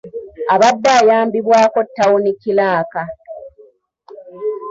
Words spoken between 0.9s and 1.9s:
ayambibwako